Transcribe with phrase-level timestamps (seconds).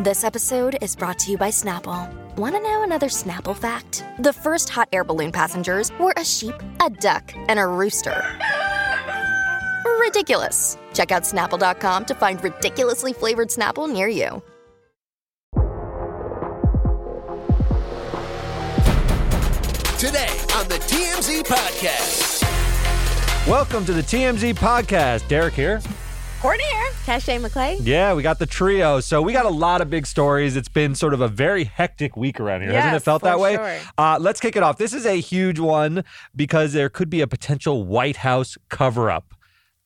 [0.00, 2.08] This episode is brought to you by Snapple.
[2.36, 4.04] Want to know another Snapple fact?
[4.20, 8.22] The first hot air balloon passengers were a sheep, a duck, and a rooster.
[9.98, 10.78] Ridiculous.
[10.94, 14.40] Check out snapple.com to find ridiculously flavored Snapple near you.
[19.98, 22.44] Today on the TMZ Podcast.
[23.48, 25.26] Welcome to the TMZ podcast.
[25.26, 25.80] Derek here.
[26.40, 26.90] Courtney here.
[27.04, 27.78] Cache McClay.
[27.82, 29.00] Yeah, we got the trio.
[29.00, 30.54] So we got a lot of big stories.
[30.54, 33.56] It's been sort of a very hectic week around here, hasn't it felt that way?
[33.56, 33.76] sure.
[33.98, 34.78] Uh, let's kick it off.
[34.78, 36.04] This is a huge one
[36.36, 39.34] because there could be a potential White House cover up.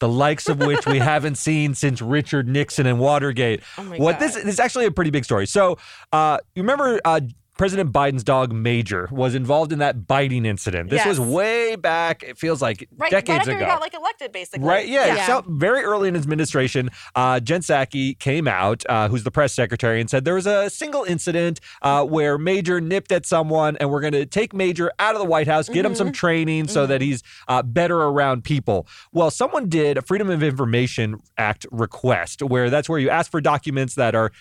[0.01, 3.63] The likes of which we haven't seen since Richard Nixon and Watergate.
[3.79, 4.21] Oh my what God.
[4.21, 5.47] this, this is actually a pretty big story.
[5.47, 5.79] So,
[6.13, 7.21] uh, you remember uh,
[7.59, 10.89] President Biden's dog Major was involved in that biting incident.
[10.89, 12.23] This was way back.
[12.23, 13.61] It feels like Right, decades right after ago.
[13.61, 14.67] he got like elected, basically.
[14.67, 14.89] Right.
[14.89, 15.07] Yeah.
[15.07, 15.27] Yeah.
[15.27, 19.53] So very early in his administration, uh, Jen Psaki came out, uh, who's the press
[19.53, 23.91] secretary, and said there was a single incident uh, where Major nipped at someone, and
[23.91, 26.87] we're going to take Major out of the White House, get him some training so
[26.87, 28.87] that he's uh, better around people.
[29.13, 33.41] Well, someone did a Freedom of Information Act request, where that's where you ask for
[33.43, 34.33] documents that are.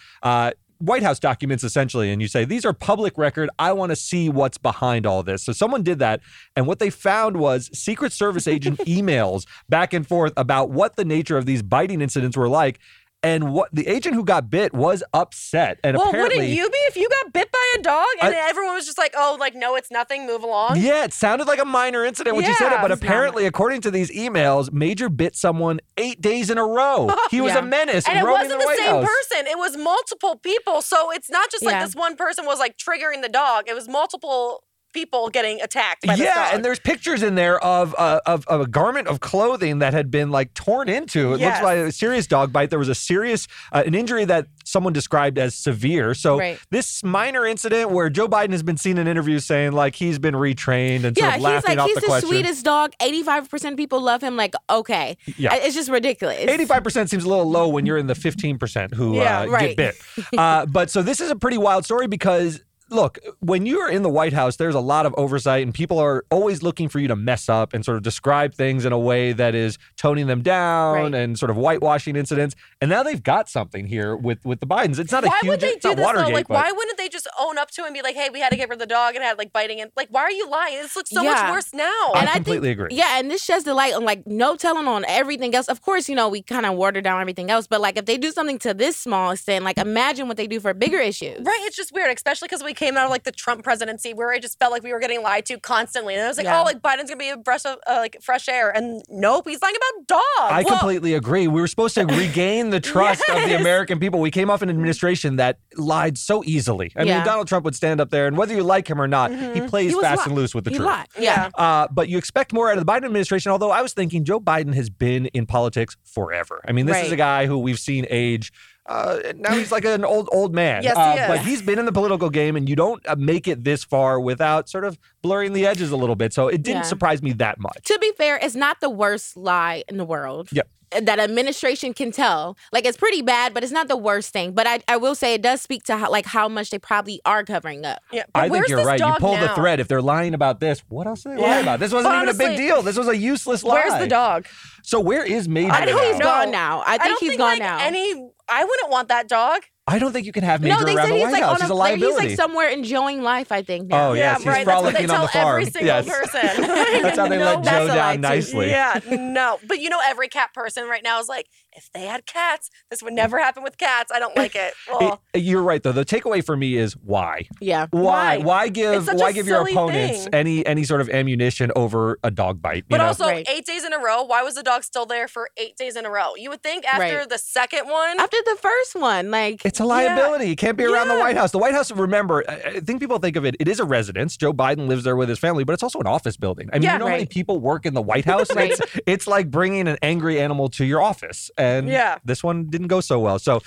[0.82, 3.50] White House documents essentially, and you say, These are public record.
[3.60, 5.44] I want to see what's behind all this.
[5.44, 6.22] So someone did that.
[6.56, 11.06] And what they found was Secret Service agent emails back and forth about what the
[11.06, 12.80] nature of these biting incidents were like.
[13.23, 15.80] And what the agent who got bit was upset.
[15.83, 18.50] And Well, apparently, wouldn't you be if you got bit by a dog and I-
[18.50, 20.25] everyone was just like, "Oh, like no, it's nothing.
[20.25, 22.89] Move along." Yeah, it sounded like a minor incident when you said it, Yeah, but
[22.89, 23.08] it's not.
[23.08, 27.09] apparently, according to these emails, Major bit someone eight days in a row.
[27.30, 27.59] He was Yeah.
[27.59, 28.08] a menace.
[28.08, 29.05] And it wasn't the, the, White same House.
[29.08, 29.45] person.
[29.47, 30.81] It was multiple people.
[30.81, 31.86] So it's not just like Yeah.
[31.86, 33.66] this one person was like triggering the dog.
[33.67, 38.45] It was multiple people getting attacked Yeah, and there's pictures in there of, uh, of
[38.47, 41.33] of a garment of clothing that had been like torn into.
[41.33, 41.56] It Yes.
[41.56, 42.70] looks like a serious dog bite.
[42.70, 46.14] There was a serious uh, an injury that someone described as severe.
[46.14, 46.59] So Right.
[46.70, 50.36] this minor incident where Joe Biden has been seen in interviews saying like he's been
[50.36, 52.30] retrained and sort Yeah, of he's laughing like off he's the the, question.
[52.30, 52.93] sweetest dog.
[53.02, 54.36] Eighty-five percent of people love him.
[54.36, 55.54] Like, okay, Yeah.
[55.55, 56.37] It's just ridiculous.
[56.45, 59.76] 85% seems a little low when you're in the 15% who Yeah, uh, right.
[59.76, 60.27] get bit.
[60.37, 62.61] Uh, but so this is a pretty wild story because.
[62.92, 66.26] Look, when you're in the White House, there's a lot of oversight, and people are
[66.30, 69.32] always looking for you to mess up and sort of describe things in a way
[69.32, 71.16] that is toning them down Right.
[71.16, 72.54] and sort of whitewashing incidents.
[72.82, 75.00] And now they've got something here with with the Bidens.
[75.00, 75.50] It's not a why huge.
[75.52, 76.12] would they it's do not this though?
[76.14, 78.30] Watergate, Like, but- why wouldn't they just own up to it and be like, "Hey,
[78.30, 80.22] we had to get rid of the dog and had like biting and like, why
[80.23, 80.76] are you lying?
[80.82, 81.32] This looks so Yeah.
[81.32, 82.98] much worse now." I And I completely think, agree.
[82.98, 85.70] Yeah, and this sheds the light on like no telling on everything else.
[85.70, 88.18] Of course, you know we kind of water down everything else, but like if they
[88.18, 91.40] do something to this small extent, like imagine what they do for bigger issues.
[91.46, 94.31] Right, it's just weird, especially because we came out of like the Trump presidency, where
[94.31, 96.59] I just felt like we were getting lied to constantly, and I was like, Yeah.
[96.61, 99.61] "Oh, like Biden's gonna be a breath of uh, like fresh air," and nope, he's
[99.61, 100.23] lying about dogs.
[100.53, 101.47] I Well, completely agree.
[101.47, 104.19] We were supposed to regain the trust of the American people.
[104.19, 106.92] We came off an administration that lied so easily.
[106.95, 109.31] I mean, Donald Trump would stand up there, and whether you like him or not,
[109.31, 110.87] he plays He fast and loose with the He truth.
[110.87, 111.08] lied.
[111.19, 111.49] Yeah.
[111.55, 113.52] Uh, but you expect more out of the Biden administration.
[113.52, 116.61] Although I was thinking Joe Biden has been in politics forever.
[116.67, 118.52] I mean, this is a guy who we've seen age.
[118.86, 120.83] Uh, now he's like an old old man.
[120.83, 121.27] Yes, he uh, is.
[121.27, 124.19] But he's been in the political game, and you don't uh, make it this far
[124.19, 126.33] without sort of blurring the edges a little bit.
[126.33, 126.89] So it didn't Yeah.
[126.89, 127.83] surprise me that much.
[127.86, 130.50] To be fair, it's not the worst lie in the world.
[130.51, 130.68] Yep.
[131.03, 132.57] That administration can tell.
[132.74, 134.51] Like it's pretty bad, but it's not the worst thing.
[134.51, 137.21] But I, I will say it does speak to how, like how much they probably
[137.24, 138.00] are covering up.
[138.12, 139.00] Yeah, but I think you're right.
[139.00, 139.80] You dog pull the thread.
[139.80, 141.62] If they're lying about this, what else are they lying Yeah.
[141.62, 141.80] about?
[141.80, 142.81] This wasn't even a big deal.
[142.81, 143.75] This was a useless lie.
[143.75, 144.48] Where's the dog?
[144.83, 145.71] So where is Major?
[145.71, 146.03] I know now?
[146.12, 146.83] he's gone now.
[146.86, 147.80] I think don't he's think, gone like, now.
[147.80, 149.62] Any, I wouldn't want that dog.
[149.88, 151.42] I don't think you can have Major no, they around said the he's White like
[151.44, 151.56] House.
[151.56, 152.28] on he's a like, liability.
[152.30, 153.51] he's like somewhere enjoying life.
[153.51, 154.10] I think now.
[154.10, 154.66] Oh, yes, he's right.
[154.66, 155.48] That's what they on tell the farm.
[155.50, 156.06] every single Yes.
[156.07, 156.62] person.
[157.01, 158.69] That's how they No, let Joe a down nicely.
[158.69, 159.60] Yeah, no.
[159.68, 163.01] But you know, every cat person right now is like, if they had cats, this
[163.01, 163.18] would mm.
[163.18, 164.12] never happen with cats.
[164.13, 164.74] I don't like it.
[164.92, 165.94] Well, It- you're right though.
[165.94, 167.48] The takeaway for me is why?
[167.62, 167.88] Yeah.
[167.92, 168.38] Why?
[168.38, 168.38] Why?
[168.39, 170.33] Why give why give your opponents thing.
[170.33, 172.77] any any sort of ammunition over a dog bite?
[172.77, 173.06] You but know?
[173.06, 173.48] also Right.
[173.50, 174.24] eight days in a row.
[174.24, 176.36] Why was the dog still there for eight days in a row?
[176.36, 177.30] You would think after Right.
[177.30, 180.50] the second one, After the first one, like It's a liability.
[180.50, 181.51] You can't be around the White House.
[181.51, 184.36] The White House, remember, I I think people think of it, it is a residence.
[184.38, 186.69] Joe Biden lives there with his family, but it's also an office building.
[186.74, 188.54] I mean, Yeah, you know how many people work in the White House?
[188.56, 188.72] Right.
[188.72, 191.50] it's, it's like bringing an angry animal to your office.
[191.62, 192.18] And Yeah.
[192.25, 193.40] this one didn't go so well.
[193.40, 193.62] So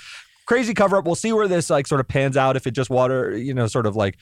[0.45, 1.05] crazy cover up.
[1.05, 2.55] We'll see where this like sort of pans out.
[2.55, 4.17] If it just water, you know, sort of like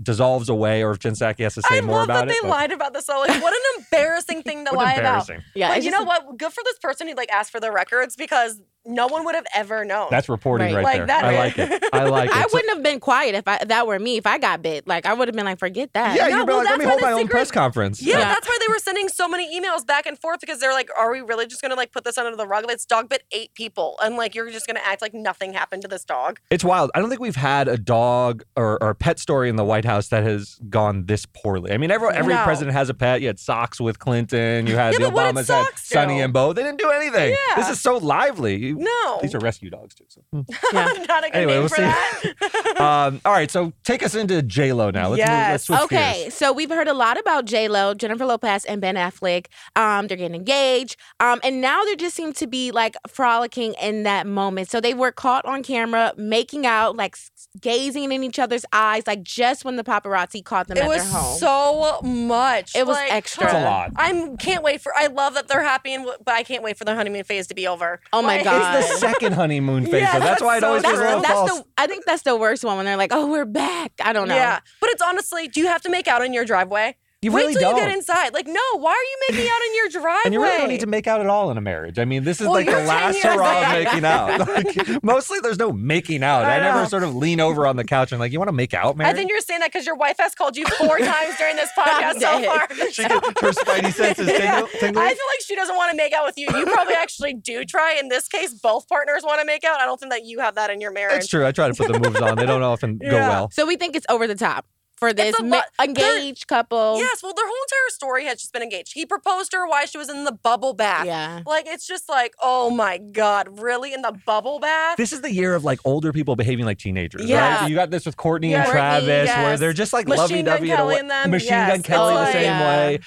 [0.00, 2.34] dissolves away or if Jen Psaki has to say I more love about that it.
[2.40, 3.06] they but- lied about this.
[3.06, 5.28] So, like, what an embarrassing thing to What lie about.
[5.56, 6.36] yeah, Like, it's you just know what?
[6.38, 9.46] Good for this person who like asked for the records because no one would have
[9.54, 10.08] ever known.
[10.10, 10.84] That's reporting Right.
[10.84, 11.06] right, Like there.
[11.06, 11.84] that I is- like it.
[11.92, 12.36] I like it.
[12.36, 14.16] I So- wouldn't have been quiet if I, that were me.
[14.16, 16.16] If I got bit, like I would have been like, forget that.
[16.16, 17.50] yeah, No, you'd be well, like, let that's me why hold the my own press
[17.50, 18.02] conference.
[18.02, 18.24] Yeah, Yeah.
[18.34, 21.12] that's why they were sending so many emails back and forth because they're like, "Are
[21.12, 22.66] we really just gonna like put this under the rug?
[22.66, 25.88] This dog bit eight people, and like you're just gonna act like nothing happened to
[25.88, 26.90] this dog." It's wild.
[26.94, 29.84] I don't think we've had a dog or, or a pet story in the White
[29.84, 31.72] House that has gone this poorly.
[31.72, 32.44] I mean, every, every No.
[32.44, 33.20] president has a pet.
[33.20, 34.66] You had socks with Clinton.
[34.66, 36.52] You had Yeah, the but what did Obamas had socks Sonny and Bo.
[36.52, 37.30] They didn't do anything.
[37.30, 37.56] Yeah.
[37.56, 38.74] This is so lively.
[38.78, 40.04] You- No, These are rescue dogs too.
[40.08, 40.20] So.
[40.32, 40.40] hmm.
[40.72, 40.84] Yeah.
[41.08, 41.82] not a good Anyway, name we'll for see.
[41.82, 42.80] that.
[42.80, 45.08] um, all right, so take us into J Lo now.
[45.08, 45.64] Let's, move, let's Yes.
[45.64, 46.34] switch Okay, gears.
[46.34, 49.46] so we've heard a lot about J Lo, Jennifer Lopez, and Ben Affleck.
[49.76, 54.02] Um, they're getting engaged, um, and now they just seem to be like frolicking in
[54.04, 54.70] that moment.
[54.70, 57.16] So they were caught on camera making out, like
[57.60, 61.02] gazing in each other's eyes, like just when the paparazzi caught them it at was
[61.02, 61.38] their home.
[61.38, 62.74] so much.
[62.76, 63.44] It was Like, extra.
[63.44, 63.92] That's a lot.
[63.96, 64.92] I'm can't wait for.
[64.96, 67.54] I love that they're happy, and but I can't wait for the honeymoon phase to
[67.54, 68.00] be over.
[68.12, 68.57] Oh my Like- God.
[68.58, 70.02] It's the second honeymoon phase.
[70.02, 71.60] Yeah, so that's that's why it so always feels a that's, little that's false.
[71.60, 71.66] the.
[71.78, 74.34] I think that's the worst one when they're like, "Oh, we're back." I don't know.
[74.34, 76.96] Yeah, but it's honestly, do you have to make out in your driveway?
[77.20, 77.76] You Wait really till don't.
[77.80, 78.32] you get inside.
[78.32, 80.20] Like, no, why are you making out in your driveway?
[80.26, 81.98] And you really don't need to make out at all in a marriage.
[81.98, 84.46] I mean, this is Well, like the last years hurrah of making out.
[84.48, 86.44] Like, mostly there's no making out.
[86.44, 88.52] I, I never sort of lean over on the couch and like, you want to
[88.52, 89.10] make out, Mary?
[89.10, 91.70] I think you're saying that because your wife has called you four times during this
[91.76, 92.68] podcast so far.
[92.92, 94.38] she can, her spidey senses Yeah.
[94.60, 95.04] tingle, tingling.
[95.04, 96.46] I feel like she doesn't want to make out with you.
[96.56, 97.96] You probably actually do try.
[98.00, 99.80] In this case, both partners want to make out.
[99.80, 101.16] I don't think that you have that in your marriage.
[101.18, 101.44] It's true.
[101.44, 102.36] I try to put the moves on.
[102.36, 103.50] They don't often go well.
[103.50, 104.66] So we think it's over the top
[104.98, 106.98] for this a ma- engaged couple.
[106.98, 108.92] Yes, well, their whole entire story has just been engaged.
[108.94, 111.06] He proposed to her while she was in the bubble bath.
[111.06, 111.42] Yeah.
[111.46, 113.92] Like, it's just like, oh my God, really?
[113.94, 114.96] In the bubble bath?
[114.96, 117.60] This is the year of like older people behaving like teenagers, Yeah.
[117.62, 117.68] right?
[117.70, 118.58] You got this with Courtney Yeah.
[118.58, 120.68] and Courtney, Travis, where they're just like Machine lovey Gun dovey.
[120.68, 121.70] Kelly and them, Machine yes.
[121.70, 122.66] Gun Kelly Oh, the same yeah.
[122.86, 123.00] way.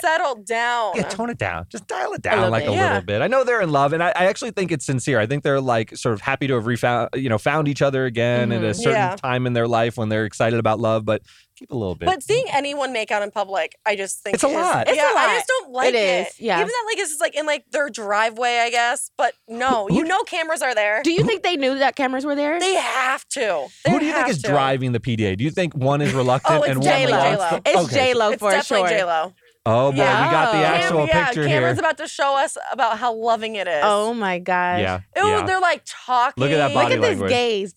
[0.00, 0.92] Settle down.
[0.96, 1.66] Yeah, tone it down.
[1.68, 2.72] Just dial it down little like a.
[2.72, 2.88] Yeah.
[2.94, 3.22] little bit.
[3.22, 5.18] I know they're in love, and I, I actually think it's sincere.
[5.20, 8.04] I think they're like sort of happy to have refound, you know, found each other
[8.04, 8.76] again at a Mhm.
[8.76, 9.16] certain Yeah.
[9.16, 11.04] time in their life when they're excited about love.
[11.04, 11.22] But
[11.56, 12.04] keep a little bit.
[12.06, 14.82] But seeing anyone make out in public, I just think It's a lot.
[14.88, 16.28] It's a yeah, I just don't like It it.
[16.28, 16.56] is, yeah.
[16.56, 19.10] Even that, like, it's just like in like their driveway, I guess.
[19.16, 21.00] But no, Who- you know, cameras are there.
[21.02, 22.60] Do you think they knew that cameras were there?
[22.60, 23.66] they have to.
[23.86, 24.48] They Who do you think is to.
[24.48, 25.34] driving the PDA?
[25.36, 27.12] Do you think one is reluctant Oh, and J-Lo.
[27.16, 27.60] one wants J-Lo.
[27.64, 27.94] It's Okay.
[27.94, 28.98] J Lo It's for definitely sure.
[28.98, 29.32] J Lo.
[29.68, 30.72] Oh boy, we got the Yeah.
[30.72, 31.84] actual yeah, picture Cameron's here.
[31.84, 33.80] about to show us about how loving it is.
[33.82, 34.80] Oh my gosh.
[34.80, 35.00] yeah.
[35.16, 35.44] Ew, yeah.
[35.44, 36.40] they're like talking.
[36.42, 37.30] Look at that Look body at this language.
[37.30, 37.74] gaze.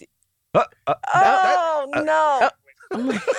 [0.54, 2.50] Uh, uh, Oh uh, no.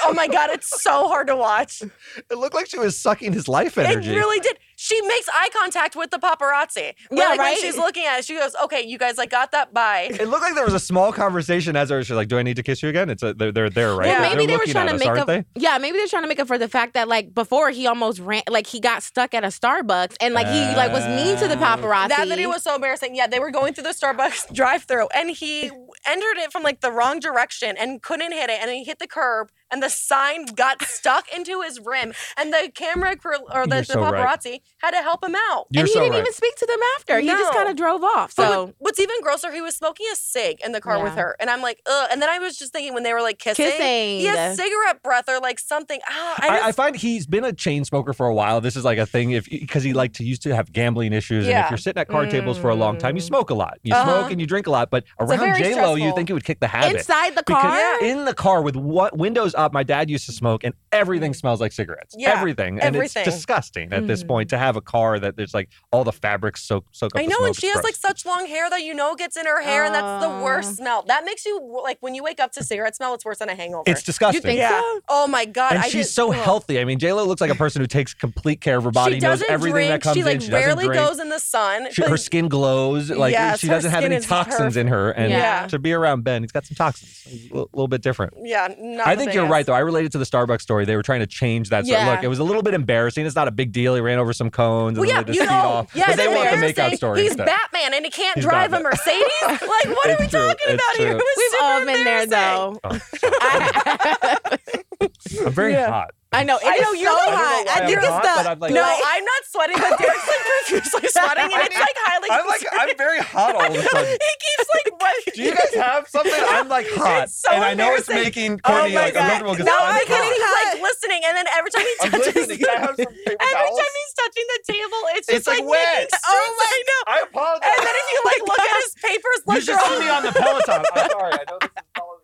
[0.05, 1.83] oh my god, it's so hard to watch.
[1.83, 4.11] it looked like she was sucking his life energy.
[4.11, 4.59] It really did.
[4.77, 6.95] She makes eye contact with the paparazzi.
[7.11, 7.53] Yeah, like, right?
[7.53, 9.75] When she's looking at it, she goes, "Okay, you guys like got that?
[9.75, 12.03] Bye." It looked like there was a small conversation as her.
[12.03, 14.07] She's like, "Do I need to kiss you again?" It's a, they're they're there, right?
[14.07, 14.21] Yeah.
[14.21, 15.27] Well, They're maybe they were looking trying at to us, make aren't up.
[15.27, 15.45] they?
[15.57, 18.21] Yeah, maybe they're trying to make up for the fact that like before he almost
[18.21, 21.49] ran, like he got stuck at a Starbucks and like he like was mean to
[21.49, 21.77] the Ah.
[21.77, 22.09] paparazzi.
[22.09, 23.15] That video was so embarrassing.
[23.15, 25.71] Yeah, they were going through the Starbucks drive-through, and he
[26.07, 29.07] entered it from like the wrong direction and couldn't hit it, and he hit the
[29.07, 33.67] curb, verb and the sign got stuck into his rim, and the camera crew or
[33.67, 34.15] the, You're the so right.
[34.15, 35.67] paparazzi had to help him out.
[35.71, 36.21] You're and he so didn't right.
[36.21, 37.15] even speak to them after.
[37.15, 37.21] No.
[37.21, 38.33] He just kind of drove off.
[38.33, 41.37] So what- what's even grosser, he was smoking a cig in the car with her,
[41.41, 42.09] and I'm like, ugh.
[42.13, 44.21] And then I was just thinking when they were like kissing, Kissing.
[44.21, 46.01] he has cigarette breath or like something.
[46.09, 48.61] Ah, I, I, just, I find he's been a chain smoker for a while.
[48.61, 51.47] This is like a thing if because he like to used to have gambling issues,
[51.47, 51.57] yeah.
[51.59, 53.27] and if you're sitting at card tables for a long time, you Mm.
[53.27, 53.79] smoke a lot.
[53.83, 54.21] You Uh-huh.
[54.21, 54.91] smoke and you drink a lot.
[54.91, 56.97] But around very J Lo, you think he would kick the habit.
[56.97, 57.77] inside the Because car.
[58.01, 58.09] Yeah.
[58.13, 61.61] in the car with what windows up, my dad used to smoke, and everything smells
[61.61, 62.15] like cigarettes.
[62.19, 63.23] Yeah, everything, and everything.
[63.27, 64.29] it's disgusting at this Mhm.
[64.29, 67.21] point to have a car that there's like all the fabrics soak soak up.
[67.21, 67.47] I the know, smoke.
[67.49, 69.85] and she It's has like such long hair that you know gets in her hair,
[69.85, 70.43] and that's the Oh.
[70.43, 71.03] worst smell.
[71.07, 73.55] That makes you like when you wake up to cigarette smell, it's worse than a
[73.55, 73.85] hangover.
[73.87, 74.39] It's disgusting.
[74.39, 74.81] You think yeah.
[74.81, 75.01] so?
[75.09, 75.73] Oh my god.
[75.73, 76.37] and I she's just, so ugh.
[76.37, 76.81] healthy.
[76.81, 79.15] I mean, J Lo looks like a person who takes complete care of her body,
[79.17, 79.91] She knows doesn't everything drink.
[79.91, 80.41] that comes she like in.
[80.41, 81.07] She doesn't rarely drink.
[81.07, 81.89] goes in the sun.
[81.93, 83.11] She, her skin glows.
[83.21, 85.67] Like Yes, she doesn't have any is toxins in her, and Yeah.
[85.69, 87.23] to be around Ben, he's got some toxins.
[87.27, 88.33] A little, little bit different.
[88.43, 89.50] yeah, not I think you're biggest.
[89.51, 89.75] Right, though.
[89.75, 90.85] I related to the Starbucks story.
[90.85, 91.85] They were trying to change that.
[91.87, 92.01] story.
[92.01, 92.11] Yeah.
[92.13, 93.27] Look, it was a little bit embarrassing.
[93.27, 93.95] It's not a big deal.
[93.95, 95.91] He ran over some cones and Well, then yeah, they just you speed know, off.
[95.95, 97.47] yeah, but they want the makeout story He's instead.
[97.47, 98.93] Batman and he can't He's drive Batman.
[98.93, 99.33] a Mercedes.
[99.69, 100.41] like, what are we true.
[100.41, 101.11] talking It's about here?
[101.13, 101.19] true.
[101.19, 102.81] It was We've super all been there though.
[102.85, 104.57] Oh,
[105.47, 105.89] I'm very Yeah.
[105.91, 106.11] hot.
[106.33, 106.61] I know.
[106.63, 107.67] I It's know, you're the- I don't know hot.
[107.67, 109.99] why I I'm think it's hot, the I'm like- no, Like- I'm not sweating, but
[109.99, 112.29] Derek's like profusely sweating, and it's like highly.
[112.31, 114.07] I'm like I'm very hot all of a sudden.
[114.15, 115.15] he keeps like, what?
[115.35, 116.31] Do you guys have something?
[116.39, 119.27] I'm like hot, It's so and I know it's making Oh Courtney my like God.
[119.27, 120.23] uncomfortable because No, I'm I'm kidding.
[120.23, 120.39] hot.
[120.39, 122.63] He's like listening, and then every time he I'm touches, listening.
[122.79, 123.75] Have some paper every towels?
[123.83, 126.15] time he's touching the table, it's just It's, like, making wet.
[126.15, 127.03] Oh my- I know.
[127.11, 127.75] I apologize.
[127.75, 130.09] And then if you like look at his papers, you like should they're see me
[130.15, 130.79] on the Peloton.
[130.95, 131.35] I'm sorry.
[131.35, 131.59] I know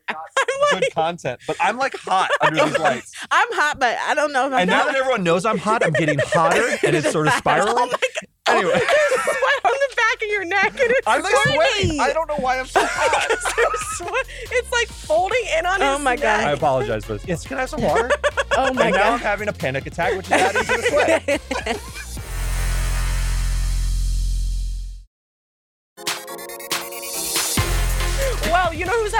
[0.08, 3.12] this is probably not good content, but I'm like hot under these lights.
[3.30, 5.84] I'm hot, but I don't know if I'm And now that everyone knows I'm hot,
[5.84, 7.74] I'm getting hotter, and it's sort of spiraling.
[7.76, 7.98] Oh my god!
[8.48, 8.70] Anyway.
[8.74, 11.54] Oh, there's sweat on the back of your neck and it's I'm like sweating.
[11.56, 12.00] sweating.
[12.00, 13.26] I don't know why I'm so hot.
[13.28, 14.06] It's swe-
[14.56, 16.22] it's like folding in on Oh his my neck.
[16.22, 16.44] God.
[16.44, 17.26] I apologize for this.
[17.26, 18.08] Yes, can I have some water?
[18.56, 21.76] Oh my and now I'm having a panic attack, which is adding to the sweat.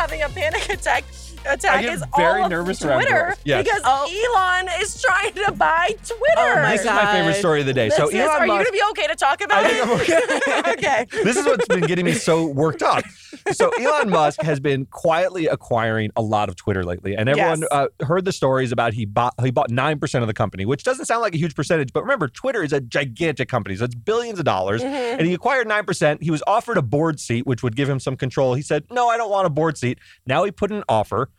[0.07, 1.05] Having a panic attack?
[1.49, 3.37] Attack get is very all nervous of around Twitter.
[3.45, 3.65] Yes.
[3.65, 4.35] because Oh.
[4.35, 6.19] Elon is trying to buy Twitter.
[6.39, 7.89] Oh my This is my favorite story of the day.
[7.89, 10.67] This so is- Elon are you gonna be okay to talk about I think I'm
[10.67, 10.79] it?
[10.79, 11.07] okay.
[11.23, 13.05] this is what's been getting me so worked up.
[13.53, 17.69] So Elon Musk has been quietly acquiring a lot of Twitter lately, and everyone Yes.
[17.71, 20.85] uh, heard the stories about he bought he bought nine percent of the company, which
[20.85, 23.95] doesn't sound like a huge percentage, but remember, Twitter is a gigantic company, so it's
[23.95, 25.19] billions of dollars, Mm-hmm.
[25.19, 26.23] and he acquired nine percent.
[26.23, 28.55] He was offered a board seat, which would give him some control.
[28.55, 31.31] He said, "No, I don't want a board seat." Now he put an offer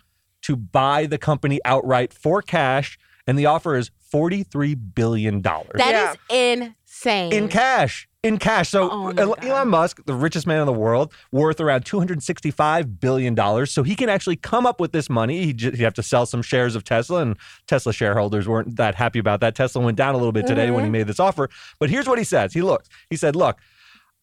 [0.44, 5.72] to buy the company outright for cash, and the offer is forty three billion dollars
[5.76, 7.34] That is insane.
[7.34, 8.08] in cash.
[8.28, 8.70] In cash.
[8.70, 9.44] So Oh God.
[9.44, 13.66] Elon Musk, the richest man in the world, worth around $265 billion.
[13.66, 15.46] So he can actually come up with this money.
[15.46, 18.96] He just, he'd have to sell some shares of Tesla, and Tesla shareholders weren't that
[18.96, 19.56] happy about that.
[19.56, 20.94] Tesla went down a little bit today when he mm-hmm.
[20.94, 21.50] made this offer.
[21.80, 22.54] But here's what he says.
[22.54, 23.58] He looks, he said, look,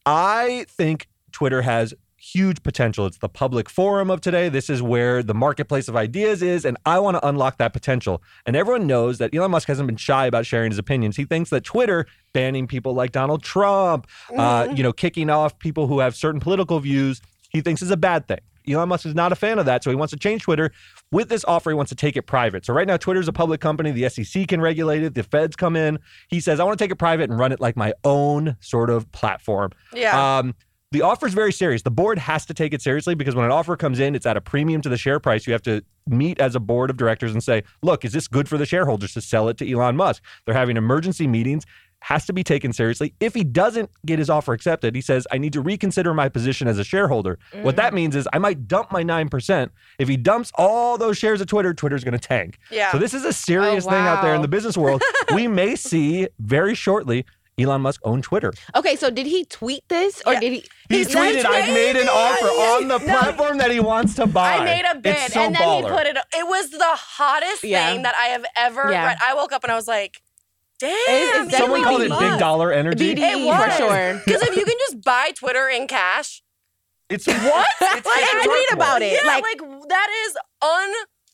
[0.05, 3.07] I think Twitter has huge potential.
[3.07, 4.49] It's the public forum of today.
[4.49, 8.23] This is where the marketplace of ideas is, and I want to unlock that potential.
[8.47, 11.17] And everyone knows that Elon Musk hasn't been shy about sharing his opinions.
[11.17, 15.87] He thinks that Twitter banning people like Donald Trump, uh, you know, kicking off people
[15.87, 18.41] who have certain political views, he thinks is a bad thing.
[18.67, 20.71] Elon Musk is not a fan of that, so he wants to change Twitter.
[21.11, 22.65] With this offer, he wants to take it private.
[22.65, 23.91] So right now, Twitter is a public company.
[23.91, 25.15] The SEC can regulate it.
[25.15, 25.99] The feds come in.
[26.29, 28.91] He says, "I want to take it private and run it like my own sort
[28.91, 30.39] of platform." Yeah.
[30.39, 30.55] Um,
[30.95, 31.83] the offer is very serious.
[31.83, 34.37] The board has to take it seriously because when an offer comes in, it's at
[34.37, 35.45] a premium to the share price.
[35.45, 38.49] You have to meet as a board of directors and say, look, is this good
[38.49, 40.23] for the shareholders to sell it to Elon Musk?
[40.45, 41.67] They're having emergency meetings.
[41.99, 43.15] Has to be taken seriously.
[43.19, 46.69] If he doesn't get his offer accepted, he says, I need to reconsider my position
[46.69, 47.39] as a shareholder.
[47.63, 47.97] What that mm.
[47.97, 49.71] means is I might dump my 9%.
[49.99, 52.59] If he dumps all those shares of Twitter, Twitter's going to tank.
[52.71, 52.93] Yeah.
[52.93, 55.03] So this is a serious Oh, thing out there in the business world.
[55.35, 57.25] we may see very shortly
[57.59, 58.53] Elon Musk own Twitter.
[58.75, 60.41] okay, so did he tweet this or Yeah.
[60.41, 60.65] did he?
[60.89, 63.05] He He's tweeted, not "I made an offer Yeah, on the no.
[63.05, 65.91] platform that he wants to buy." I made a bid, It's so and then baller.
[65.91, 66.17] he put it.
[66.37, 67.91] It was the hottest Yeah.
[67.93, 69.07] thing that I have ever Yeah.
[69.07, 69.19] read.
[69.25, 70.21] I woke up and I was like,
[70.81, 70.91] "Damn!"
[71.47, 73.15] it's Someone called it really big dollar energy.
[73.15, 73.23] BD.
[73.23, 74.21] It for sure.
[74.25, 76.43] Because if you can just buy Twitter in cash,
[77.11, 77.69] It's what?
[77.81, 79.13] It's, Like, I read about it.
[79.23, 80.37] yeah, like- like, that is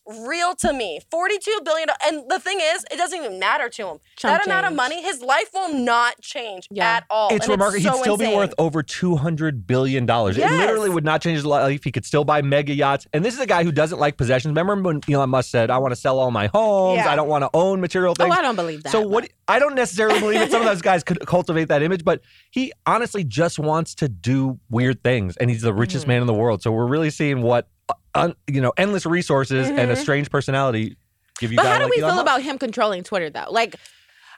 [0.07, 0.99] unreal to me.
[1.09, 3.97] Forty-two billion, do- and the thing is, it doesn't even matter to him.
[4.17, 6.97] Chump that amount of money, his life will not change Yeah.
[6.97, 7.29] at all.
[7.33, 7.83] It's and remarkable.
[7.83, 10.37] so He'd still be worth over two hundred billion dollars.
[10.37, 11.83] It literally would not change his life.
[11.83, 13.07] He could still buy mega yachts.
[13.13, 14.51] And this is a guy who doesn't like possessions.
[14.55, 16.97] Remember when Elon Musk said, "I want to sell all my homes.
[16.97, 17.11] Yeah.
[17.11, 18.25] I don't want to own material things.
[18.27, 18.91] Oh, things." I don't believe that.
[18.91, 19.29] So what?
[19.47, 22.71] I don't necessarily believe that Some of those guys could cultivate that image, but he
[22.85, 26.09] honestly just wants to do weird things, and he's the richest Mm-hmm.
[26.11, 26.61] man in the world.
[26.61, 30.97] So we're really seeing what, uh, un, you know, endless resources and a strange personality
[31.39, 31.57] give you.
[31.57, 31.63] Mm-hmm.
[31.63, 32.21] But guy how do like we Elon feel Musk.
[32.23, 33.47] about him controlling Twitter though?
[33.49, 33.75] Like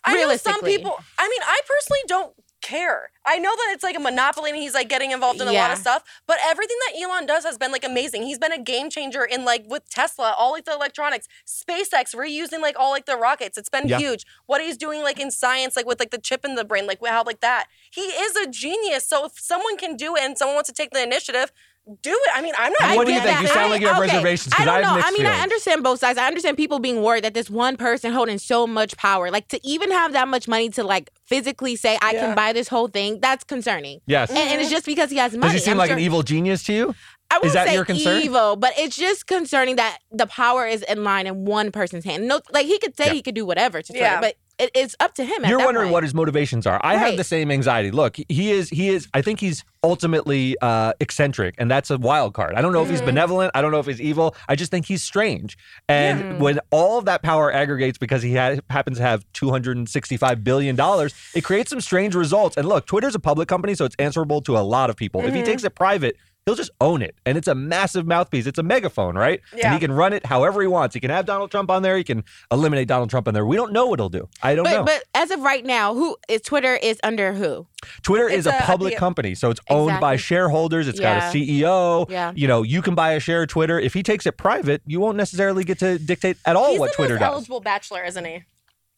[0.05, 0.95] I know some people.
[1.17, 3.11] I mean, I personally don't care.
[3.25, 5.71] I know that it's like a monopoly and he's like getting involved in a lot
[5.71, 8.23] of stuff, but everything that Elon does has been like amazing.
[8.23, 12.61] He's been a game changer in like with Tesla, all like the electronics, SpaceX, reusing
[12.61, 13.57] like all like the rockets.
[13.57, 13.97] It's been Yeah.
[13.97, 14.25] huge.
[14.45, 16.99] What he's doing like in science, like with like the chip in the brain, like
[17.05, 17.67] how like that.
[17.91, 19.07] He is a genius.
[19.07, 21.51] So if someone can do it and someone wants to take the initiative,
[21.85, 22.31] do it.
[22.33, 22.95] I mean, I'm not.
[22.95, 23.35] What do you get think?
[23.37, 23.41] that.
[23.41, 24.95] You sound like you have okay, reservations, 'cause I don't I have know.
[24.95, 26.17] mixed I mean, I understand both sides.
[26.17, 29.59] I understand people being worried that this one person holding so much power, like to
[29.67, 32.19] even have that much money to like physically say, "I Yeah.
[32.27, 33.99] can buy this whole thing," that's concerning.
[34.07, 34.29] Yes.
[34.29, 35.53] And, and it's just because he has money.
[35.53, 36.95] Does he seem I'm like sure- an evil genius to you?
[37.31, 38.21] I won't Is that say your concern?
[38.21, 42.27] evil, but it's just concerning that the power is in line in one person's hand.
[42.27, 43.13] No, like he could say Yeah.
[43.13, 44.21] he could do whatever to Twitter, Yeah.
[44.21, 45.43] but it, it's up to him.
[45.43, 45.93] At You're wondering point.
[45.93, 46.79] what his motivations are.
[46.83, 47.91] I have the same anxiety.
[47.91, 52.33] Look, he is he is I think he's ultimately uh eccentric and that's a wild
[52.33, 52.53] card.
[52.55, 53.07] I don't know if he's Mm-hmm.
[53.07, 54.35] benevolent, I don't know if he's evil.
[54.47, 55.57] I just think he's strange.
[55.89, 60.75] And when all of that power aggregates because he ha- happens to have 265 billion
[60.75, 62.55] dollars, it creates some strange results.
[62.57, 65.21] And look, Twitter's a public company so it's answerable to a lot of people.
[65.21, 65.35] If Mm-hmm.
[65.37, 66.15] he takes it private,
[66.45, 67.15] He'll just own it.
[67.25, 68.45] And it's a massive mouthpiece.
[68.47, 69.39] It's a megaphone, right?
[69.55, 69.67] Yeah.
[69.67, 70.93] And he can run it however he wants.
[70.93, 71.95] He can have Donald Trump on there.
[71.95, 73.45] He can eliminate Donald Trump on there.
[73.45, 74.27] We don't know what he'll do.
[74.41, 74.83] I don't But know.
[74.83, 77.65] but as of right now, who is Twitter is under who?
[78.01, 80.89] Twitter It's is a a- public a- company, so it's owned by shareholders.
[80.89, 82.07] It's got a CEO.
[82.09, 82.33] Yeah.
[82.35, 83.79] You know, you can buy a share of Twitter.
[83.79, 86.93] If he takes it private, you won't necessarily get to dictate at all He's what
[86.93, 87.23] Twitter does.
[87.35, 88.43] eligible bachelor, isn't he?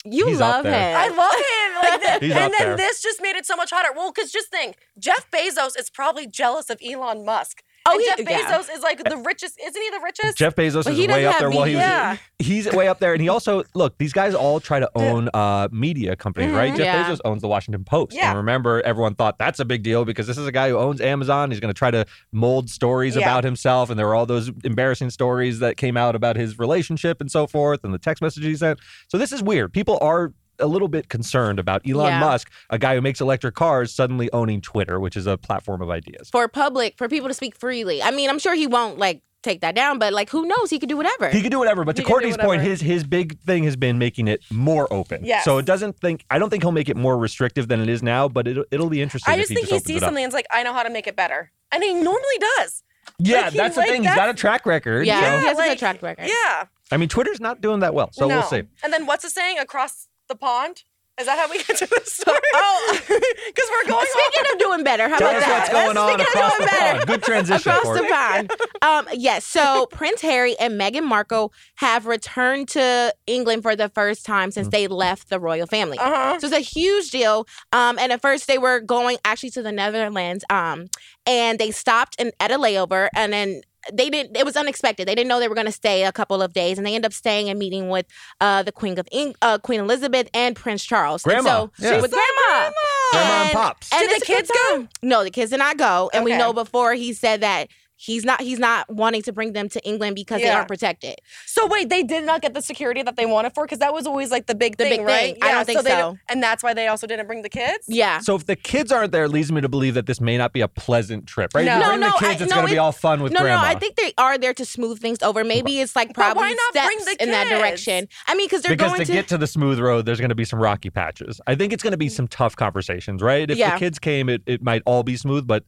[0.05, 0.73] You He's love him.
[0.73, 1.91] I love him.
[1.91, 2.21] Like that.
[2.21, 2.77] He's and up then there.
[2.77, 3.89] this just made it so much hotter.
[3.95, 7.63] Well, because just think, Jeff Bezos is probably jealous of Elon Musk.
[7.87, 8.39] Oh, he- Jeff yeah.
[8.59, 9.59] Bezos is like the richest.
[9.59, 10.37] Isn't he the richest?
[10.37, 11.49] Jeff Bezos is way up there.
[11.49, 13.97] have Well, he was, he's way up there, and he also look.
[13.97, 16.73] These guys all try to own uh, media companies, right?
[16.73, 16.77] Mhm.
[16.77, 17.09] Jeff Yeah.
[17.09, 18.29] Bezos owns the Washington Post, Yeah.
[18.29, 20.99] and remember, everyone thought that's a big deal because this is a guy who owns
[21.01, 21.51] Amazon.
[21.51, 23.21] He's going to try to mold stories Yeah.
[23.23, 27.21] about himself, and there were all those embarrassing stories that came out about his relationship
[27.21, 28.79] and so forth, and the text messages he sent.
[29.09, 29.73] So this is weird.
[29.73, 30.33] People are.
[30.59, 32.19] A little bit concerned about Elon Yeah.
[32.19, 35.89] Musk, a guy who makes electric cars, suddenly owning Twitter, which is a platform of
[35.89, 36.29] ideas.
[36.29, 38.01] for public for people to speak freely.
[38.01, 40.69] I mean, I'm sure he won't like take that down, but like who knows?
[40.71, 41.29] He could do whatever.
[41.29, 44.27] He could do whatever, but to Courtney's point, his his big thing has been making
[44.27, 45.23] it more open.
[45.23, 45.41] Yeah.
[45.41, 48.01] So it doesn't think I don't think he'll make it more restrictive than it is
[48.01, 49.31] now, but it'll it'll be interesting.
[49.31, 50.89] I if just he think just he sees something and's like, I know how to
[50.89, 52.81] make it better, and he normally does.
[53.19, 54.03] Yeah, like, he- that's the like, thing.
[54.03, 55.05] He's got a track record.
[55.05, 56.27] yeah, so- he has a like, good track record.
[56.27, 56.65] Yeah.
[56.91, 58.35] I mean, Twitter's not doing that well, so no.
[58.39, 58.63] we'll see.
[58.83, 59.57] And then what's the saying?
[59.59, 60.83] Across the pond.
[61.17, 62.37] Is that how we get to the story?
[62.57, 62.97] Oh.
[63.07, 64.05] because we're going.
[64.05, 65.59] Speaking of doing better, how Tell about us that?
[65.73, 66.97] what's going on Speaking across of the doing better.
[66.97, 67.07] pond.
[67.07, 67.71] Good transition.
[67.71, 68.51] across the pond.
[68.81, 69.45] Um, yes.
[69.45, 74.67] So Prince Harry and Meghan Markle have returned to England for the first time since
[74.69, 75.97] they left the royal family.
[75.99, 76.39] Uh huh.
[76.39, 77.47] So it's a huge deal.
[77.71, 80.43] Um, and at first they were going actually to the Netherlands.
[80.49, 80.87] Um,
[81.25, 83.61] and they stopped in, at a layover, and then
[83.93, 84.35] they didn't.
[84.37, 85.07] It was unexpected.
[85.07, 87.05] They didn't know they were going to stay a couple of days, and they end
[87.05, 88.05] up staying and meeting with
[88.41, 91.23] uh, the Queen of Eng- uh, Queen Elizabeth and Prince Charles.
[91.25, 92.01] And Grandma, so yeah.
[92.01, 92.71] with grandma.
[93.11, 93.93] Grandma and And- pops.
[93.93, 94.87] And Did the it's a good kids go?
[95.01, 96.09] No, the kids did not go.
[96.13, 99.69] And we know before he said that he's not he's not wanting to bring them
[99.69, 101.15] to England because they aren't protected.
[101.45, 104.05] So wait, they did not get the security that they wanted for because that was
[104.05, 105.33] always like the big The thing, big right?
[105.33, 105.37] thing.
[105.43, 106.17] I don't think they so.
[106.29, 107.85] And that's why they also didn't bring the kids.
[107.87, 108.19] Yeah.
[108.19, 110.53] So if the kids aren't there, it leads me to believe that this may not
[110.53, 111.65] be a pleasant trip, right?
[111.65, 111.71] No.
[111.73, 113.21] If you No, bring no, the I- kids, it's no, going to be all fun
[113.23, 113.61] with no, grandma.
[113.61, 115.43] no, I think they are there to smooth things over.
[115.43, 118.07] Maybe it's like But probably why not steps bring the in that direction.
[118.27, 120.29] I mean, because they're because going to, to, get to the smooth road, there's going
[120.29, 121.39] to be some rocky patches.
[121.47, 123.49] I think it's going to be some tough conversations, right?
[123.49, 123.73] If Yeah.
[123.73, 125.63] the kids came, it, it might all be smooth, but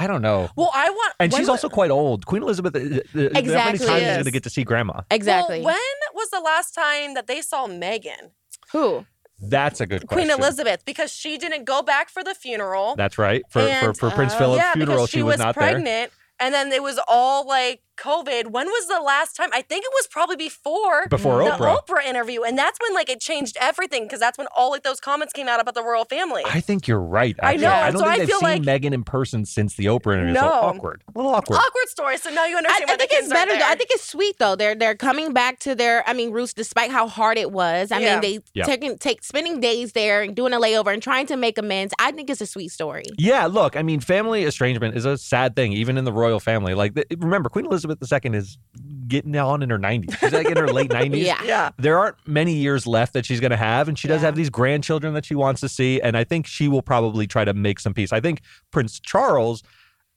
[0.00, 0.48] I don't know.
[0.56, 1.14] Well, I want.
[1.18, 2.24] And she's wa- also quite old.
[2.26, 5.00] Queen Elizabeth, uh, uh, how many times is going to get to see grandma?
[5.10, 5.60] exactly.
[5.60, 8.30] Well, when was the last time that they saw Meghan,
[8.72, 9.04] Who?
[9.40, 10.28] That's a good question.
[10.28, 10.84] Queen Elizabeth?
[10.84, 12.96] Because she didn't go back for the funeral.
[12.96, 13.42] That's right.
[13.50, 15.70] For, for, And, for Prince uh, Philip's yeah, funeral, because she was, was not there.
[15.70, 18.50] pregnant, and then it was all like COVID.
[18.50, 19.50] When was the last time?
[19.52, 21.78] I think it was probably before Before the Oprah.
[21.86, 25.00] Oprah interview, and that's when like it changed everything because that's when all like those
[25.00, 26.42] comments came out about the royal family.
[26.46, 27.36] I think you're right.
[27.42, 29.86] I know, I don't so think I they've seen like- Meghan in person since the
[29.86, 30.34] Oprah interview.
[30.34, 30.52] So No.
[30.52, 31.02] awkward.
[31.14, 31.56] A little awkward.
[31.56, 32.18] Awkward story.
[32.18, 33.52] So now you understand I why the think kids it's better.
[33.58, 33.64] Though.
[33.66, 34.54] I think it's sweet though.
[34.56, 36.06] They're they're coming back to their.
[36.08, 37.90] I mean, roots, despite how hard it was.
[37.90, 38.20] I Yeah.
[38.20, 38.64] mean, they Yeah.
[38.64, 41.94] taking take spending days there and doing a layover and trying to make amends.
[41.98, 43.04] I think it's a sweet story.
[43.18, 46.74] Yeah, look, I mean, family estrangement is a sad thing, even in the royal family.
[46.74, 48.58] Like, remember, Queen Elizabeth II is
[49.06, 50.18] getting on in her 90s.
[50.18, 51.24] She's like in her late 90s.
[51.24, 51.42] Yeah.
[51.44, 51.70] yeah.
[51.78, 54.26] There aren't many years left that she's going to have, and she does Yeah.
[54.26, 56.00] have these grandchildren that she wants to see.
[56.00, 58.12] And I think she will probably try to make some peace.
[58.12, 59.62] I think Prince Charles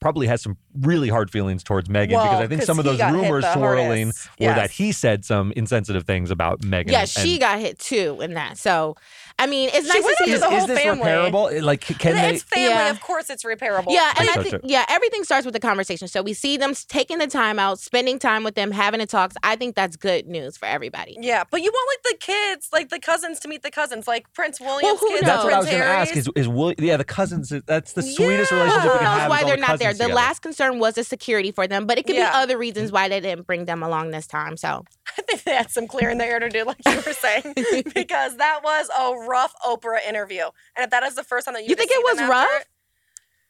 [0.01, 3.45] probably has some really hard feelings towards Meghan because I think some of those rumors
[3.53, 4.29] swirling hardest.
[4.39, 6.91] were that he said some insensitive things about Meghan.
[6.91, 8.57] Yeah, and- she got hit too in that.
[8.57, 8.95] So,
[9.39, 10.33] I mean, it's She nice went to see.
[10.33, 11.03] after is, the is whole this family.
[11.05, 11.63] repairable?
[11.63, 12.33] Like, can they?
[12.33, 12.69] it's family.
[12.69, 12.89] Yeah.
[12.89, 13.85] Of course, it's repairable.
[13.89, 14.67] Yeah, and think I think too.
[14.67, 16.07] yeah, everything starts with the conversation.
[16.07, 19.35] So we see them taking the time out, spending time with them, having the talks.
[19.43, 21.17] I think that's good news for everybody.
[21.19, 24.31] Yeah, but you want like the kids, like the cousins, to meet the cousins, like
[24.33, 25.21] Prince William's who kids.
[25.23, 25.27] knows?
[25.27, 26.15] That's what I was going to ask.
[26.15, 27.53] Is is Will, yeah the cousins?
[27.65, 28.57] That's the sweetest Yeah.
[28.63, 29.90] relationship Who knows why they're the not there?
[29.91, 30.15] Cousins The together.
[30.15, 32.31] last concern was the security for them, but it could Yeah.
[32.31, 34.57] be other reasons why they didn't bring them along this time.
[34.57, 34.83] So
[35.17, 37.53] I think they had some clearing the air to do, like you were saying,
[37.93, 40.43] because that was a rough Oprah interview.
[40.75, 42.49] And if that is the first time that you, You think it was rough?
[42.49, 42.67] after-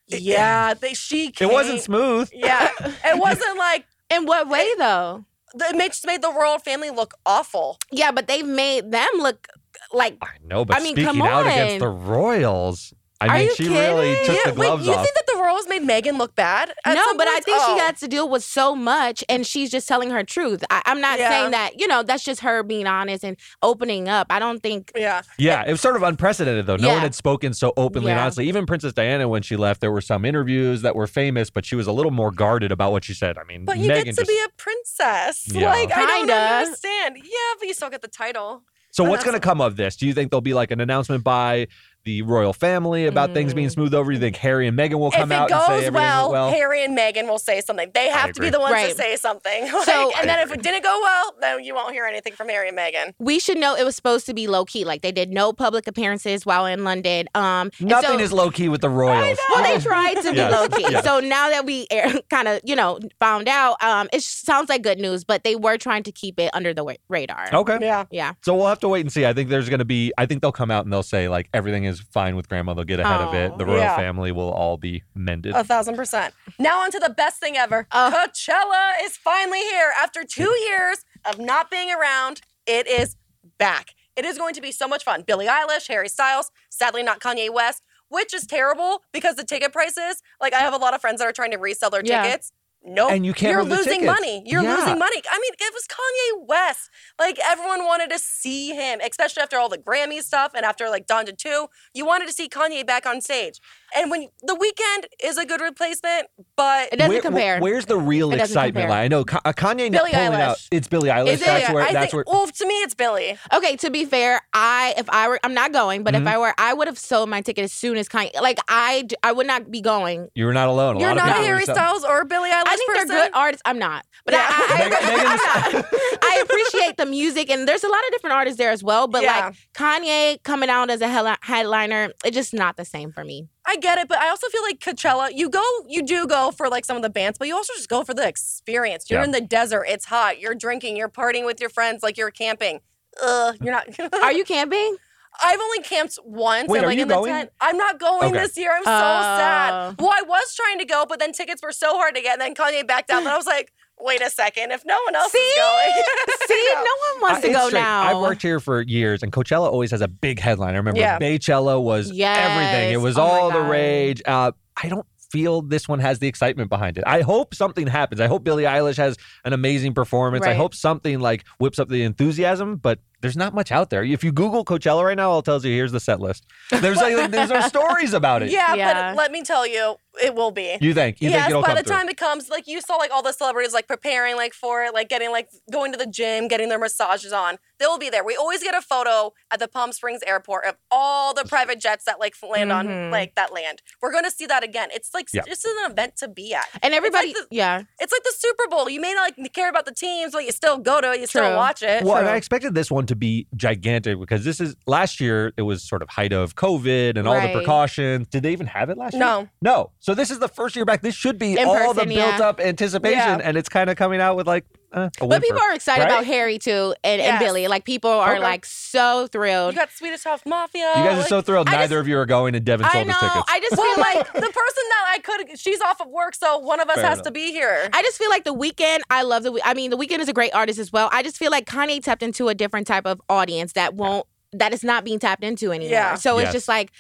[0.08, 1.32] yeah, they she.
[1.40, 2.30] It wasn't smooth.
[2.34, 5.24] Yeah, it wasn't like in what way though?
[5.56, 7.78] it made, just made the royal family look awful.
[7.92, 9.48] Yeah, but they've made them look
[9.94, 10.18] like.
[10.22, 11.52] I know, but I mean, speaking come out on.
[11.52, 14.26] against the Royals, I Are mean, you she really kidding?
[14.26, 15.04] took yeah, the gloves wait, you off.
[15.06, 16.74] think that the royals made Meghan look bad?
[16.86, 17.46] at no, some but I points?
[17.46, 17.78] think she Oh.
[17.78, 20.64] got to deal with so much, and she's just telling her truth.
[20.72, 21.30] I, I'm not Yeah.
[21.30, 24.28] saying that you know that's just her being honest and opening up.
[24.32, 24.92] I don't think.
[24.96, 26.78] Yeah, yeah, it was sort of unprecedented though.
[26.78, 28.48] No one had spoken so openly and honestly.
[28.48, 31.76] Even Princess Diana, when she left, there were some interviews that were famous, but she
[31.76, 33.38] was a little more guarded about what she said.
[33.38, 34.28] I mean, but you Meghan get to just.
[34.30, 35.48] be a princess.
[35.54, 35.70] Yeah.
[35.70, 37.18] Like I don't understand.
[37.18, 38.64] Yeah, but you still get the title.
[38.92, 39.96] so but what's going to come of this?
[39.96, 41.68] Do you think there'll be like an announcement by
[42.04, 44.12] the royal family about things being smooth over?
[44.12, 46.22] You think Harry and Meghan will come if it out goes and say everything well,
[46.24, 46.50] went well?
[46.52, 47.92] Harry and Meghan will say something.
[47.94, 48.90] They have to be the ones Right.
[48.90, 49.64] to say something.
[49.72, 52.34] Like, So- and then I if it didn't go well, then you won't hear anything
[52.34, 53.14] from Harry and Meghan.
[53.20, 54.86] We should know it was supposed to be low key.
[54.86, 57.28] Like they did no public appearances while in London.
[57.36, 59.38] Um, and Nothing so- is low key with the royals.
[59.54, 60.86] Well, they tried to be Yes, low key.
[60.90, 61.04] yes.
[61.04, 61.88] So now that we
[62.30, 65.78] kind of, you know, found out, um, it sounds like good news, but they were
[65.78, 67.50] trying to keep it under the wa- radar.
[67.54, 67.78] Okay.
[67.82, 68.06] Yeah.
[68.12, 68.34] Yeah.
[68.44, 69.26] So we'll have to wait and see.
[69.26, 70.12] I think there's going to be.
[70.18, 72.74] I think they'll come out and they'll say like everything is fine with grandma.
[72.74, 73.52] They'll get ahead of it.
[73.54, 73.96] Oh, The royal yeah.
[73.98, 75.54] family will all be mended.
[75.54, 76.34] A thousand percent.
[76.60, 77.88] Now on to the best thing ever.
[77.92, 78.12] Oh.
[78.14, 79.92] Coachella is finally here.
[80.02, 83.16] After two years of not being around, it is
[83.58, 83.96] back.
[84.16, 85.24] It is going to be so much fun.
[85.26, 90.22] Billie Eilish, Harry Styles, sadly not Kanye West, which is terrible because the ticket prices,
[90.40, 92.24] like I have a lot of friends that are trying to resell their Yeah.
[92.24, 92.52] tickets.
[92.84, 93.12] Nope.
[93.12, 94.06] And you can't You're losing tickets.
[94.06, 94.42] money.
[94.46, 94.76] You're Yeah.
[94.76, 95.22] losing money.
[95.32, 96.90] I mean, it was Kanye West.
[97.20, 101.06] Like everyone wanted to see him, especially after all the Grammy stuff and after like
[101.06, 101.68] Donda 2.
[101.94, 103.60] You wanted to see Kanye back on stage.
[103.96, 107.60] And when the Weeknd is a good replacement, but It doesn't Where- compare.
[107.60, 108.74] Where's the real It excitement?
[108.76, 108.90] compare.
[108.90, 110.58] Like, I know Ka- uh, Kanye Billie pulling out.
[110.72, 111.28] It's Billie Eilish.
[111.34, 111.46] Is it?
[111.46, 111.84] That's yeah, where.
[111.84, 112.36] I that's think, where.
[112.36, 113.38] well, to me, it's Billie.
[113.54, 116.22] Okay, to be fair, I if I were I'm not going, but Mhm.
[116.22, 118.34] if I were, I would have sold my ticket as soon as Kanye.
[118.42, 120.30] Like I, I would not be going.
[120.34, 120.96] You were not alone.
[120.98, 123.08] A You're lot not a Harry Styles or Billie Eilish I think person.
[123.10, 123.62] they're good artists.
[123.66, 124.46] I'm not, but Yeah.
[124.50, 125.86] I, I, I, I'm not.
[126.24, 129.08] I appreciate the music, and there's a lot of different artists there as well.
[129.08, 129.46] But Yeah.
[129.48, 133.48] like Kanye coming out as a hel- headliner, it's just not the same for me.
[133.66, 136.68] I get it, but I also feel like Coachella, you go, you do go for
[136.70, 139.10] like some of the bands, but you also just go for the experience.
[139.10, 139.26] You're Yeah.
[139.26, 142.80] in the desert, it's hot, you're drinking, you're partying with your friends, like you're camping.
[143.22, 143.88] Ugh, you're not.
[144.24, 144.96] Are you camping?
[145.44, 146.70] I've only camped once.
[146.70, 147.32] Wait, and, are you in the going?
[147.34, 147.50] tent.
[147.60, 148.40] I'm not going Okay.
[148.44, 148.72] this year.
[148.76, 149.38] I'm so Oh.
[149.38, 149.96] sad.
[150.00, 152.42] Well, I was trying to go, but then tickets were so hard to get, and
[152.42, 153.20] then Kanye backed out.
[153.20, 155.38] And I was like, wait a second, if no one else See?
[155.38, 156.04] is going,
[156.48, 156.92] See, I no know.
[157.14, 157.82] one wants I- to it's go straight.
[157.82, 158.02] now.
[158.04, 160.74] I've worked here for years, and Coachella always has a big headline.
[160.74, 161.20] I remember Yeah.
[161.20, 162.94] Beychella was everything.
[162.94, 164.22] It was Oh all the rage.
[164.26, 164.52] Uh,
[164.82, 167.04] I don't feel this one has the excitement behind it.
[167.08, 168.20] I hope something happens.
[168.20, 170.46] I hope Billie Eilish has an amazing performance.
[170.46, 174.04] I hope something like whips up the enthusiasm, but there's not much out there.
[174.04, 176.46] If you Google Coachella right now, all it tells you here's the set list.
[176.72, 178.52] There's like, there's no stories about it.
[178.52, 179.12] Yeah, Yeah.
[179.12, 180.78] but let me tell you, it will be.
[180.82, 181.22] You think?
[181.22, 181.96] You yes, think it'll by come the through?
[181.96, 184.94] time it comes, like you saw, like all the celebrities like preparing like for it,
[184.94, 187.58] like getting like going to the gym, getting their massages on.
[187.80, 188.24] They will be there.
[188.24, 192.04] We always get a photo at the Palm Springs airport of all the private jets
[192.06, 193.12] that like land on Mhm.
[193.12, 193.82] like that land.
[194.02, 194.90] We're going to see that again.
[194.92, 195.44] It's like Yeah.
[195.48, 196.68] is an event to be at.
[196.84, 198.90] and everybody, It's like, the, yeah, it's like the Super Bowl.
[198.90, 201.22] You may not like care about the teams, but you still go to it.
[201.22, 202.04] You still watch it.
[202.04, 205.54] Well, and I expected this one to be gigantic because this is last year.
[205.58, 208.28] It was sort of height of COVID and all the precautions.
[208.28, 209.20] Did they even have it last year?
[209.20, 209.50] No.
[209.62, 209.92] no.
[210.00, 211.02] So this is the first year back.
[211.02, 212.32] This should be In all the person, yeah.
[212.32, 213.40] built-up anticipation, Yeah.
[213.44, 216.12] and it's kind of coming out with like uh, a but people are excited right?
[216.12, 217.68] about Harry too, and, and Billie.
[217.68, 218.42] Like people are Okay.
[218.42, 219.74] like so thrilled.
[219.74, 220.82] You got Swedish House Mafia.
[220.90, 221.70] You guys are like- so thrilled.
[221.70, 223.14] I Neither just- of you are going, and Devin I sold know.
[223.14, 223.46] his tickets.
[223.50, 224.54] I just feel like like the person
[224.90, 227.26] that I could, she's off of work, so one of us Fair has enough.
[227.26, 227.90] to be here.
[227.94, 229.00] I just feel like the Weeknd.
[229.10, 229.60] I love the.
[229.64, 231.10] I mean, the Weeknd is a great artist as well.
[231.12, 234.74] I just feel like Kanye tapped into a different type of audience that won't that
[234.74, 235.92] is not being tapped into anymore.
[235.94, 236.16] Yeah.
[236.16, 236.48] So Yes.
[236.48, 236.92] it's just like,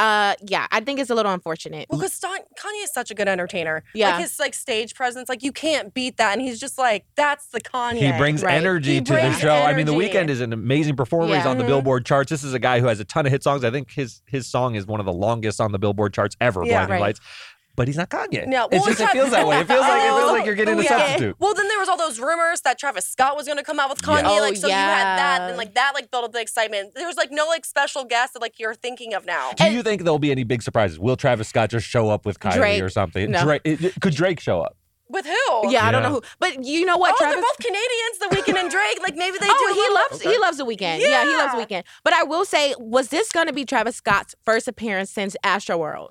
[0.00, 1.86] uh, yeah, I think it's a little unfortunate.
[1.90, 3.84] Well, because Kanye is such a good entertainer.
[3.94, 4.12] Yeah.
[4.12, 6.32] Like his like stage presence, like you can't beat that.
[6.32, 7.98] And he's just like, that's the Kanye.
[8.12, 8.54] He brings Right.
[8.54, 9.54] energy He to the brings show.
[9.54, 10.08] I mean, the energy.
[10.08, 11.36] Weeknd is an amazing performer.
[11.36, 11.68] He's on the Mhm.
[11.68, 12.30] Billboard charts.
[12.30, 13.62] This is a guy who has a ton of hit songs.
[13.64, 16.64] I think his his song is one of the longest on the Billboard charts ever.
[16.64, 16.72] Yeah.
[16.86, 17.00] Blinding Right.
[17.00, 17.20] Lights.
[17.76, 18.46] But he's not Kanye.
[18.46, 19.58] No, it's well, just it feels that way.
[19.60, 20.88] It feels like it feels Oh, like you're getting a yeah.
[20.88, 21.36] substitute.
[21.38, 23.88] Well, then there was all those rumors that Travis Scott was going to come out
[23.88, 24.22] with Kanye.
[24.22, 24.40] Yeah.
[24.40, 26.94] Like, Oh, so you had that, and like that, like built up the excitement.
[26.94, 29.52] There was like no like special guest that like you're thinking of now.
[29.56, 30.98] Do you think there'll be any big surprises?
[30.98, 32.82] Will Travis Scott just show up with Kylie Drake.
[32.82, 33.30] or something?
[33.30, 33.44] No.
[33.44, 34.76] Drake, it- could Drake show up?
[35.12, 35.72] With who?
[35.72, 37.14] Yeah, I don't know who, but you know what?
[37.14, 37.34] Oh, Travis.
[37.34, 38.18] they're both Canadians.
[38.20, 38.98] The Weeknd and Drake.
[39.02, 39.54] Like maybe they oh, do.
[39.58, 41.00] Oh, he little- loves he loves the Weeknd.
[41.00, 41.24] Yeah.
[41.24, 41.64] he loves Yeah.
[41.64, 41.82] the Weeknd.
[42.04, 46.10] But I will say, was this going to be Travis Scott's first appearance since Astroworld?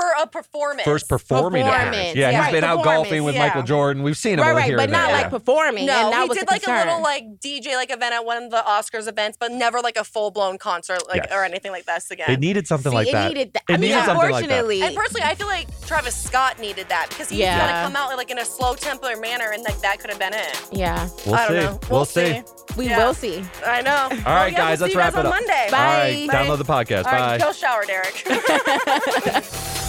[0.00, 0.82] For a performance.
[0.84, 1.88] First performing Performance.
[1.96, 2.16] appearance.
[2.16, 3.46] Yeah, Yeah, he's been out golfing with yeah.
[3.46, 4.02] Michael Jordan.
[4.02, 5.16] We've seen him right, over right, here but not there.
[5.22, 5.86] like performing.
[5.86, 8.24] No, and that he was did the like a little like DJ like event at
[8.24, 11.32] one of the Oscars events, but never like a full blown concert like Yes.
[11.32, 12.30] or anything like this again.
[12.30, 13.28] It needed something See, like it that.
[13.28, 13.62] needed that.
[13.68, 14.58] It I mean, needed something like that.
[14.60, 17.58] unfortunately, And personally, I feel like Travis Scott needed that because he's Yeah.
[17.58, 20.34] gonna come out like in a slow tempo manner, and like that could have been
[20.34, 20.60] it.
[20.72, 21.64] yeah, We'll I don't see.
[21.64, 21.80] know.
[21.90, 22.42] We'll, see.
[22.76, 23.04] we Yeah.
[23.06, 23.44] will see.
[23.66, 24.08] I know.
[24.26, 25.40] All right, guys, we'll let's see you wrap guys it on up.
[25.40, 25.68] Monday.
[25.70, 25.76] Bye.
[25.78, 26.34] All right, Bye.
[26.34, 27.06] download the podcast.
[27.06, 27.44] All right, Bye.
[27.46, 28.24] go shower, Derek.